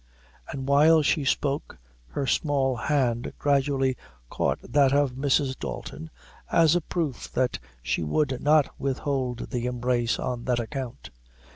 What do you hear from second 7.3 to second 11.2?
that she would not withhold the embrace on that account.